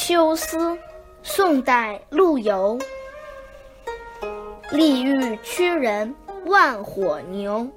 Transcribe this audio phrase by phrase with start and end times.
[0.00, 0.78] 秋思，
[1.24, 2.78] 宋代陆游。
[4.70, 6.14] 利欲驱人
[6.46, 7.68] 万火牛，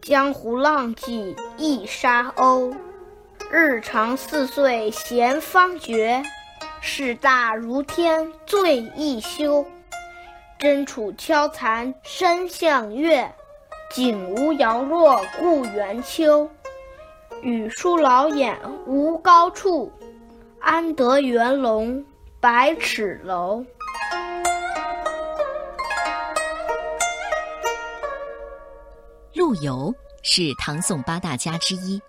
[0.00, 2.72] 江湖浪迹一沙鸥。
[3.50, 6.22] 日长四岁闲方觉，
[6.80, 9.66] 事大如天醉一休。
[10.56, 13.28] 针杵敲残身向月，
[13.90, 16.48] 景无摇落故园秋。
[17.42, 18.56] 语书老眼
[18.86, 19.90] 无高处。
[20.60, 22.04] 安得圆笼
[22.38, 23.64] 百尺楼？
[29.34, 29.92] 陆游
[30.22, 32.00] 是唐宋八大家之一，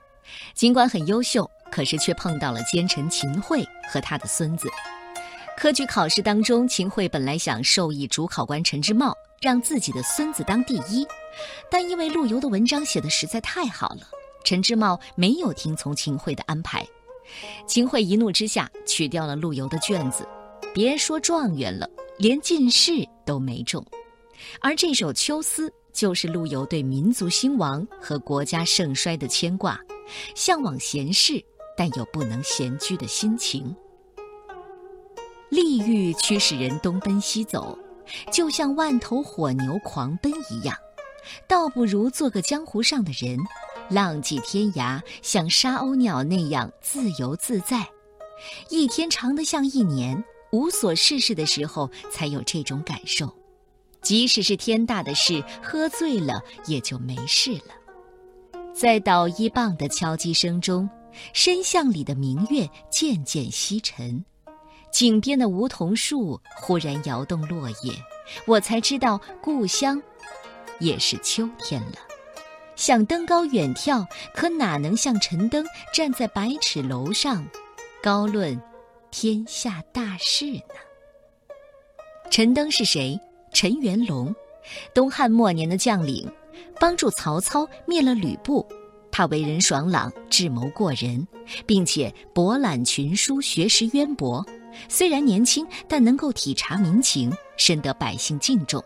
[0.54, 4.70] 尽管很优秀，可是却碰到了奸臣秦桧和他的孙子。
[5.58, 11.08] 科举考试当中，秦桧本来想授意主考官陈之茂让自己的孙子当第一，
[11.70, 14.02] 但因为陆游的文章写的实在太好了，
[14.44, 16.86] 陈之茂没有听从秦桧的安排。
[17.66, 20.28] 秦桧一怒之下取掉了陆游的卷子，
[20.74, 22.92] 别说状元了，连进士
[23.26, 23.86] 都没中。
[24.60, 29.80] 而这首《秋思》就是陆游对民族兴亡和国家盛衰的牵挂，
[30.36, 31.44] 向往闲适
[31.78, 33.76] 但又不能闲居的心情。
[35.50, 37.78] 利欲驱使人东奔西走，
[38.32, 40.76] 就像万头火牛狂奔一样，
[41.48, 43.38] 倒不如做个江湖上的人。
[43.92, 47.86] 浪迹天涯，像沙鸥鸟那样自由自在。
[48.70, 53.30] 一天长得像一年，无所事事的时候才有这种感受。
[54.02, 58.64] 即使是天大的事，喝醉了也就没事了。
[58.74, 60.90] 在捣衣棒的敲击声中，
[61.34, 64.24] 深巷里的明月渐渐西沉，
[64.92, 67.94] 井边的梧桐树忽然摇动落叶，
[68.48, 70.02] 我才知道故乡
[70.80, 71.98] 也是秋天了。
[72.82, 77.48] 想登高远眺，可哪能像陈登站在百尺楼上，
[78.02, 78.60] 高论
[79.12, 80.74] 天下大事呢？
[82.32, 83.20] 陈登是谁？
[83.54, 84.34] 陈元龙，
[84.96, 86.28] 东汉末年的将领，
[86.80, 88.68] 帮助曹操灭了吕布。
[89.12, 91.28] 他为人爽朗，智谋过人，
[91.68, 94.44] 并且博览群书，学识渊博。
[94.90, 98.84] 虽然年轻，但能够体察民情，深得百姓敬重。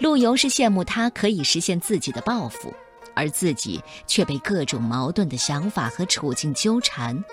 [0.00, 2.74] 陆游是羡慕他可以实现自己的抱负。
[3.14, 7.24] 而自己却被各种矛盾的想法和处境纠缠，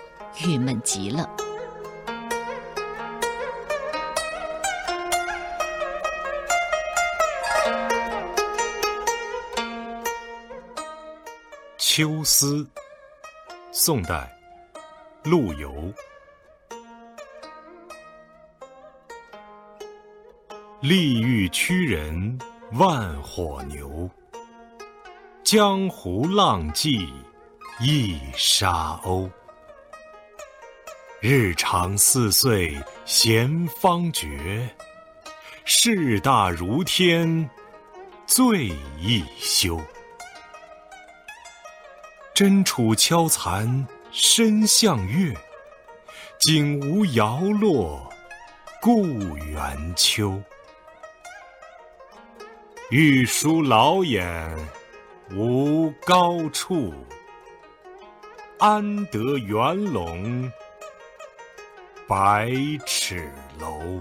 [0.44, 1.28] 郁闷极了。
[11.94, 12.64] 《秋思》，
[13.70, 14.34] 宋代，
[15.24, 15.92] 陆游。
[20.80, 22.38] 利欲驱人
[22.72, 24.10] 万火牛。
[25.54, 27.12] 江湖浪迹
[27.78, 29.30] 一沙鸥，
[31.20, 32.74] 日长四岁
[33.04, 34.66] 闲方觉，
[35.66, 37.50] 事大如天
[38.26, 38.68] 醉
[38.98, 39.78] 一休。
[42.32, 45.36] 针杵敲残身向月，
[46.40, 48.10] 景无摇落
[48.80, 50.42] 故园秋。
[52.88, 54.81] 欲书老眼。
[55.34, 56.92] 无高处，
[58.58, 60.52] 安得圆笼
[62.06, 62.52] 百
[62.84, 63.98] 尺楼？